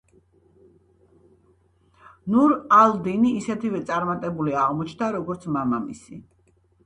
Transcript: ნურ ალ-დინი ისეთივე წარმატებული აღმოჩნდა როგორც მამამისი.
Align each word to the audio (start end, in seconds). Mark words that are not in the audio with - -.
ნურ 2.35 2.55
ალ-დინი 2.79 3.35
ისეთივე 3.41 3.83
წარმატებული 3.91 4.57
აღმოჩნდა 4.65 5.11
როგორც 5.19 5.47
მამამისი. 5.59 6.19